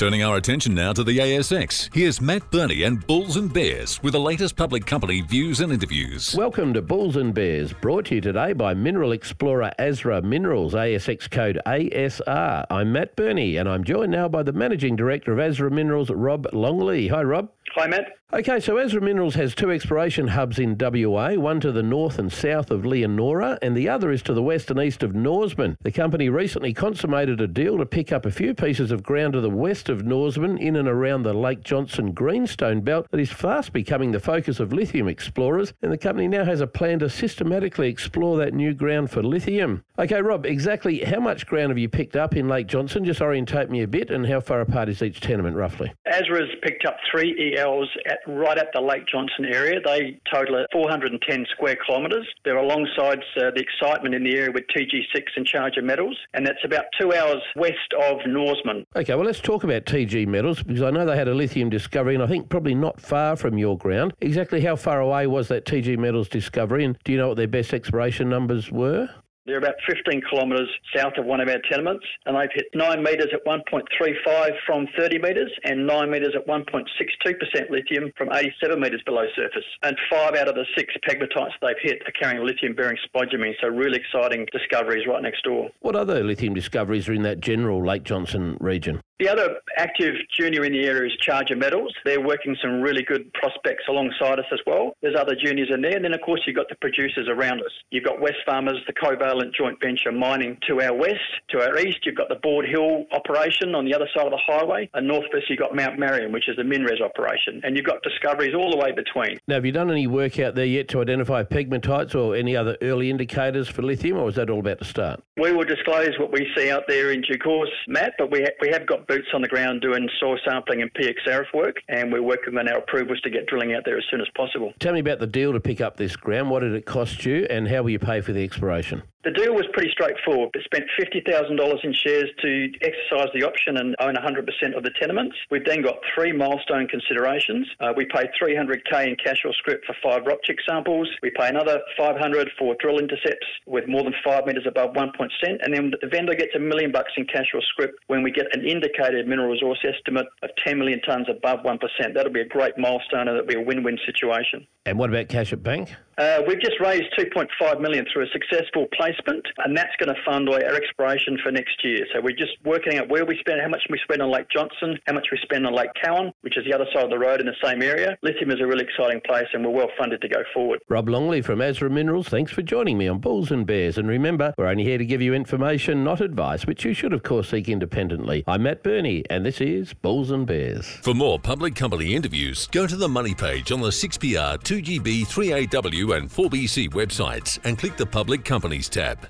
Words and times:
Turning 0.00 0.22
our 0.22 0.38
attention 0.38 0.72
now 0.72 0.94
to 0.94 1.04
the 1.04 1.18
ASX, 1.18 1.94
here's 1.94 2.22
Matt 2.22 2.50
Birney 2.50 2.84
and 2.84 3.06
Bulls 3.06 3.36
and 3.36 3.52
Bears 3.52 4.02
with 4.02 4.14
the 4.14 4.18
latest 4.18 4.56
public 4.56 4.86
company 4.86 5.20
views 5.20 5.60
and 5.60 5.70
interviews. 5.70 6.34
Welcome 6.34 6.72
to 6.72 6.80
Bulls 6.80 7.16
and 7.16 7.34
Bears, 7.34 7.74
brought 7.74 8.06
to 8.06 8.14
you 8.14 8.22
today 8.22 8.54
by 8.54 8.72
Mineral 8.72 9.12
Explorer 9.12 9.72
Asra 9.78 10.22
Minerals, 10.22 10.72
ASX 10.72 11.30
code 11.30 11.60
ASR. 11.66 12.64
I'm 12.70 12.92
Matt 12.92 13.14
Birney, 13.14 13.58
and 13.58 13.68
I'm 13.68 13.84
joined 13.84 14.12
now 14.12 14.26
by 14.26 14.42
the 14.42 14.54
Managing 14.54 14.96
Director 14.96 15.34
of 15.34 15.38
Asra 15.38 15.70
Minerals, 15.70 16.08
Rob 16.08 16.48
Longley. 16.54 17.08
Hi, 17.08 17.22
Rob. 17.22 17.50
Hi, 17.74 17.86
Matt. 17.86 18.19
Okay, 18.32 18.60
so 18.60 18.78
Asra 18.78 19.00
Minerals 19.00 19.34
has 19.34 19.56
two 19.56 19.72
exploration 19.72 20.28
hubs 20.28 20.60
in 20.60 20.78
WA, 20.78 21.34
one 21.34 21.58
to 21.58 21.72
the 21.72 21.82
north 21.82 22.16
and 22.20 22.32
south 22.32 22.70
of 22.70 22.86
Leonora, 22.86 23.58
and 23.60 23.76
the 23.76 23.88
other 23.88 24.12
is 24.12 24.22
to 24.22 24.32
the 24.32 24.42
west 24.42 24.70
and 24.70 24.78
east 24.78 25.02
of 25.02 25.16
Norseman. 25.16 25.76
The 25.82 25.90
company 25.90 26.28
recently 26.28 26.72
consummated 26.72 27.40
a 27.40 27.48
deal 27.48 27.76
to 27.78 27.86
pick 27.86 28.12
up 28.12 28.24
a 28.24 28.30
few 28.30 28.54
pieces 28.54 28.92
of 28.92 29.02
ground 29.02 29.32
to 29.32 29.40
the 29.40 29.50
west 29.50 29.88
of 29.88 30.06
Norseman 30.06 30.58
in 30.58 30.76
and 30.76 30.86
around 30.86 31.24
the 31.24 31.34
Lake 31.34 31.64
Johnson 31.64 32.12
Greenstone 32.12 32.82
belt 32.82 33.08
that 33.10 33.18
is 33.18 33.32
fast 33.32 33.72
becoming 33.72 34.12
the 34.12 34.20
focus 34.20 34.60
of 34.60 34.72
lithium 34.72 35.08
explorers, 35.08 35.72
and 35.82 35.90
the 35.90 35.98
company 35.98 36.28
now 36.28 36.44
has 36.44 36.60
a 36.60 36.68
plan 36.68 37.00
to 37.00 37.10
systematically 37.10 37.88
explore 37.88 38.38
that 38.38 38.54
new 38.54 38.72
ground 38.74 39.10
for 39.10 39.24
lithium. 39.24 39.82
Okay, 39.98 40.22
Rob, 40.22 40.46
exactly 40.46 41.00
how 41.00 41.18
much 41.18 41.48
ground 41.48 41.70
have 41.70 41.78
you 41.78 41.88
picked 41.88 42.14
up 42.14 42.36
in 42.36 42.48
Lake 42.48 42.68
Johnson? 42.68 43.04
Just 43.04 43.20
orientate 43.20 43.70
me 43.70 43.82
a 43.82 43.88
bit, 43.88 44.08
and 44.08 44.24
how 44.24 44.38
far 44.38 44.60
apart 44.60 44.88
is 44.88 45.02
each 45.02 45.20
tenement 45.20 45.56
roughly? 45.56 45.92
Asra's 46.06 46.48
picked 46.62 46.86
up 46.86 46.96
three 47.10 47.56
ELs 47.58 47.88
at 48.06 48.19
right 48.26 48.58
at 48.58 48.68
the 48.74 48.80
Lake 48.80 49.06
Johnson 49.10 49.44
area. 49.44 49.80
They 49.84 50.20
total 50.32 50.64
410 50.72 51.46
square 51.52 51.76
kilometres. 51.86 52.26
They're 52.44 52.58
alongside 52.58 53.18
uh, 53.36 53.50
the 53.54 53.62
excitement 53.62 54.14
in 54.14 54.24
the 54.24 54.36
area 54.36 54.50
with 54.52 54.64
TG6 54.76 55.22
and 55.36 55.46
Charger 55.46 55.82
Metals, 55.82 56.16
and 56.34 56.46
that's 56.46 56.64
about 56.64 56.84
two 57.00 57.12
hours 57.14 57.42
west 57.56 57.76
of 58.00 58.18
Norseman. 58.26 58.84
Okay, 58.96 59.14
well, 59.14 59.26
let's 59.26 59.40
talk 59.40 59.64
about 59.64 59.84
TG 59.84 60.26
Metals 60.26 60.62
because 60.62 60.82
I 60.82 60.90
know 60.90 61.06
they 61.06 61.16
had 61.16 61.28
a 61.28 61.34
lithium 61.34 61.70
discovery, 61.70 62.14
and 62.14 62.22
I 62.22 62.26
think 62.26 62.48
probably 62.48 62.74
not 62.74 63.00
far 63.00 63.36
from 63.36 63.58
your 63.58 63.76
ground. 63.76 64.12
Exactly 64.20 64.60
how 64.60 64.76
far 64.76 65.00
away 65.00 65.26
was 65.26 65.48
that 65.48 65.64
TG 65.64 65.98
Metals 65.98 66.28
discovery, 66.28 66.84
and 66.84 66.98
do 67.04 67.12
you 67.12 67.18
know 67.18 67.28
what 67.28 67.36
their 67.36 67.48
best 67.48 67.74
exploration 67.74 68.28
numbers 68.28 68.70
were? 68.70 69.08
They're 69.50 69.58
about 69.58 69.82
15 69.84 70.22
kilometres 70.30 70.68
south 70.94 71.14
of 71.18 71.26
one 71.26 71.40
of 71.40 71.48
our 71.48 71.58
tenements, 71.68 72.06
and 72.24 72.36
they've 72.36 72.54
hit 72.54 72.66
9 72.72 73.02
metres 73.02 73.26
at 73.32 73.44
1.35 73.44 74.50
from 74.64 74.86
30 74.96 75.18
metres 75.18 75.50
and 75.64 75.88
9 75.88 76.08
metres 76.08 76.36
at 76.36 76.46
1.62% 76.46 77.68
lithium 77.68 78.12
from 78.16 78.28
87 78.32 78.80
metres 78.80 79.02
below 79.04 79.24
surface. 79.34 79.64
And 79.82 79.96
five 80.08 80.36
out 80.36 80.46
of 80.46 80.54
the 80.54 80.64
six 80.78 80.94
pegmatites 81.04 81.50
they've 81.60 81.74
hit 81.82 82.00
are 82.06 82.12
carrying 82.12 82.46
lithium 82.46 82.76
bearing 82.76 82.96
spodumene, 83.04 83.54
so 83.60 83.66
really 83.66 83.98
exciting 83.98 84.46
discoveries 84.52 85.04
right 85.08 85.20
next 85.20 85.42
door. 85.42 85.70
What 85.80 85.96
other 85.96 86.22
lithium 86.22 86.54
discoveries 86.54 87.08
are 87.08 87.12
in 87.12 87.22
that 87.22 87.40
general 87.40 87.84
Lake 87.84 88.04
Johnson 88.04 88.56
region? 88.60 89.00
The 89.20 89.28
other 89.28 89.56
active 89.76 90.14
junior 90.34 90.64
in 90.64 90.72
the 90.72 90.86
area 90.86 91.12
is 91.12 91.16
Charger 91.20 91.54
Metals. 91.54 91.92
They're 92.06 92.22
working 92.22 92.56
some 92.62 92.80
really 92.80 93.02
good 93.02 93.30
prospects 93.34 93.84
alongside 93.86 94.38
us 94.38 94.46
as 94.50 94.60
well. 94.66 94.94
There's 95.02 95.14
other 95.14 95.36
juniors 95.36 95.68
in 95.70 95.82
there. 95.82 95.94
And 95.94 96.02
then, 96.02 96.14
of 96.14 96.22
course, 96.22 96.40
you've 96.46 96.56
got 96.56 96.70
the 96.70 96.76
producers 96.76 97.28
around 97.28 97.60
us. 97.60 97.70
You've 97.90 98.04
got 98.04 98.16
Wesfarmers, 98.16 98.80
the 98.86 98.94
Covalent 98.94 99.54
joint 99.54 99.78
venture 99.78 100.10
mining 100.10 100.56
to 100.68 100.80
our 100.80 100.94
west. 100.94 101.20
To 101.50 101.60
our 101.60 101.78
east, 101.78 101.98
you've 102.06 102.16
got 102.16 102.30
the 102.30 102.38
Bald 102.42 102.64
Hill 102.64 103.04
operation 103.12 103.74
on 103.74 103.84
the 103.84 103.94
other 103.94 104.08
side 104.16 104.24
of 104.24 104.32
the 104.32 104.40
highway. 104.42 104.88
And 104.94 105.06
northwest, 105.06 105.50
you've 105.50 105.58
got 105.58 105.76
Mount 105.76 105.98
Marion, 105.98 106.32
which 106.32 106.48
is 106.48 106.56
the 106.56 106.62
MinRes 106.62 107.02
operation. 107.02 107.60
And 107.62 107.76
you've 107.76 107.84
got 107.84 108.02
discoveries 108.02 108.54
all 108.54 108.70
the 108.70 108.78
way 108.78 108.92
between. 108.92 109.38
Now, 109.46 109.56
have 109.56 109.66
you 109.66 109.72
done 109.72 109.90
any 109.90 110.06
work 110.06 110.38
out 110.38 110.54
there 110.54 110.64
yet 110.64 110.88
to 110.88 111.02
identify 111.02 111.42
pegmatites 111.42 112.14
or 112.14 112.34
any 112.34 112.56
other 112.56 112.78
early 112.80 113.10
indicators 113.10 113.68
for 113.68 113.82
lithium, 113.82 114.16
or 114.16 114.30
is 114.30 114.36
that 114.36 114.48
all 114.48 114.60
about 114.60 114.78
to 114.78 114.86
start? 114.86 115.22
We 115.36 115.52
will 115.52 115.64
disclose 115.64 116.18
what 116.18 116.32
we 116.32 116.50
see 116.56 116.70
out 116.70 116.84
there 116.88 117.12
in 117.12 117.20
due 117.20 117.36
course, 117.36 117.70
Matt, 117.86 118.14
but 118.16 118.30
we, 118.30 118.40
ha- 118.40 118.56
we 118.62 118.70
have 118.70 118.86
got 118.86 119.09
boots 119.10 119.26
on 119.34 119.42
the 119.42 119.48
ground 119.48 119.80
doing 119.80 120.08
soil 120.20 120.38
sampling 120.46 120.82
and 120.82 120.94
PXRF 120.94 121.52
work, 121.52 121.78
and 121.88 122.12
we're 122.12 122.22
working 122.22 122.56
on 122.56 122.68
our 122.68 122.78
approvals 122.78 123.20
to 123.22 123.30
get 123.30 123.44
drilling 123.46 123.74
out 123.74 123.82
there 123.84 123.98
as 123.98 124.04
soon 124.08 124.20
as 124.20 124.28
possible. 124.36 124.72
Tell 124.78 124.92
me 124.92 125.00
about 125.00 125.18
the 125.18 125.26
deal 125.26 125.52
to 125.52 125.58
pick 125.58 125.80
up 125.80 125.96
this 125.96 126.14
ground. 126.14 126.48
What 126.48 126.60
did 126.60 126.74
it 126.74 126.86
cost 126.86 127.26
you, 127.26 127.44
and 127.50 127.66
how 127.66 127.82
will 127.82 127.90
you 127.90 127.98
pay 127.98 128.20
for 128.20 128.32
the 128.32 128.44
exploration? 128.44 129.02
The 129.22 129.30
deal 129.30 129.52
was 129.52 129.66
pretty 129.74 129.90
straightforward. 129.92 130.48
It 130.54 130.64
spent 130.64 130.88
$50,000 130.96 131.84
in 131.84 131.92
shares 131.92 132.30
to 132.40 132.72
exercise 132.80 133.28
the 133.34 133.44
option 133.44 133.76
and 133.76 133.94
own 134.00 134.14
100% 134.14 134.74
of 134.74 134.82
the 134.82 134.90
tenements. 134.98 135.36
We've 135.50 135.64
then 135.64 135.82
got 135.82 135.98
three 136.14 136.32
milestone 136.32 136.88
considerations. 136.88 137.68
Uh, 137.80 137.92
we 137.94 138.06
pay 138.06 138.30
300k 138.40 139.08
in 139.08 139.16
cash 139.22 139.44
or 139.44 139.52
script 139.52 139.84
for 139.84 139.94
five 140.02 140.24
rock 140.24 140.38
chip 140.44 140.56
samples. 140.66 141.06
We 141.22 141.30
pay 141.36 141.48
another 141.48 141.82
500 141.98 142.50
for 142.58 142.74
drill 142.80 142.98
intercepts 142.98 143.46
with 143.66 143.86
more 143.86 144.04
than 144.04 144.14
five 144.24 144.46
metres 144.46 144.64
above 144.66 144.96
1 144.96 145.12
cent. 145.44 145.60
And 145.64 145.74
then 145.74 145.92
the 146.00 146.08
vendor 146.08 146.34
gets 146.34 146.54
a 146.56 146.58
million 146.58 146.90
bucks 146.90 147.12
in 147.18 147.26
cash 147.26 147.52
or 147.52 147.60
script 147.60 147.98
when 148.06 148.22
we 148.22 148.30
get 148.30 148.46
an 148.56 148.66
indicated 149.00 149.28
mineral 149.28 149.50
resource 149.50 149.78
estimate 149.84 150.26
of 150.42 150.50
10 150.64 150.78
million 150.78 151.00
tonnes 151.08 151.30
above 151.30 151.60
1%. 151.60 151.78
That'll 152.14 152.32
be 152.32 152.40
a 152.40 152.48
great 152.48 152.76
milestone 152.78 153.28
and 153.28 153.30
it'll 153.30 153.46
be 153.46 153.56
a 153.56 153.60
win-win 153.60 153.98
situation. 154.04 154.66
And 154.86 154.98
what 154.98 155.10
about 155.10 155.28
cash 155.28 155.52
at 155.52 155.62
bank? 155.62 155.94
Uh, 156.20 156.42
we've 156.46 156.60
just 156.60 156.78
raised 156.80 157.08
2.5 157.18 157.80
million 157.80 158.04
through 158.12 158.24
a 158.24 158.26
successful 158.30 158.86
placement, 158.92 159.42
and 159.64 159.74
that's 159.74 159.96
going 159.98 160.14
to 160.14 160.20
fund 160.22 160.46
our 160.50 160.60
exploration 160.60 161.38
for 161.42 161.50
next 161.50 161.82
year. 161.82 162.04
So 162.12 162.20
we're 162.20 162.36
just 162.36 162.52
working 162.62 162.98
out 162.98 163.08
where 163.08 163.24
we 163.24 163.38
spend, 163.40 163.62
how 163.62 163.68
much 163.68 163.80
we 163.88 163.98
spend 164.04 164.20
on 164.20 164.30
Lake 164.30 164.44
Johnson, 164.54 164.98
how 165.06 165.14
much 165.14 165.28
we 165.32 165.38
spend 165.42 165.66
on 165.66 165.74
Lake 165.74 165.88
Cowan, 166.04 166.30
which 166.42 166.58
is 166.58 166.64
the 166.66 166.74
other 166.74 166.84
side 166.92 167.04
of 167.04 167.10
the 167.10 167.18
road 167.18 167.40
in 167.40 167.46
the 167.46 167.56
same 167.64 167.80
area. 167.80 168.18
Lithium 168.22 168.50
is 168.50 168.60
a 168.60 168.66
really 168.66 168.84
exciting 168.84 169.22
place, 169.24 169.46
and 169.54 169.64
we're 169.64 169.72
well 169.72 169.88
funded 169.98 170.20
to 170.20 170.28
go 170.28 170.42
forward. 170.52 170.80
Rob 170.90 171.08
Longley 171.08 171.40
from 171.40 171.62
Asra 171.62 171.88
Minerals, 171.88 172.28
thanks 172.28 172.52
for 172.52 172.60
joining 172.60 172.98
me 172.98 173.08
on 173.08 173.18
Bulls 173.18 173.50
and 173.50 173.66
Bears. 173.66 173.96
And 173.96 174.06
remember, 174.06 174.52
we're 174.58 174.66
only 174.66 174.84
here 174.84 174.98
to 174.98 175.06
give 175.06 175.22
you 175.22 175.32
information, 175.32 176.04
not 176.04 176.20
advice, 176.20 176.66
which 176.66 176.84
you 176.84 176.92
should, 176.92 177.14
of 177.14 177.22
course, 177.22 177.48
seek 177.48 177.66
independently. 177.66 178.44
I'm 178.46 178.64
Matt 178.64 178.82
Birney, 178.82 179.24
and 179.30 179.46
this 179.46 179.62
is 179.62 179.94
Bulls 179.94 180.30
and 180.30 180.46
Bears. 180.46 180.86
For 181.00 181.14
more 181.14 181.38
public 181.38 181.74
company 181.74 182.14
interviews, 182.14 182.66
go 182.66 182.86
to 182.86 182.96
the 182.96 183.08
money 183.08 183.34
page 183.34 183.72
on 183.72 183.80
the 183.80 183.88
6PR, 183.88 184.58
2GB, 184.58 185.22
3AW, 185.26 186.09
and 186.12 186.28
4BC 186.28 186.90
websites 186.90 187.58
and 187.64 187.78
click 187.78 187.96
the 187.96 188.06
Public 188.06 188.44
Companies 188.44 188.88
tab. 188.88 189.28